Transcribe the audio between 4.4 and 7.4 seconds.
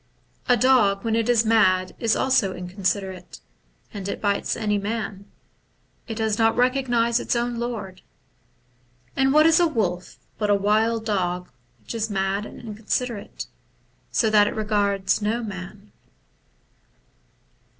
any man; it does not recognize its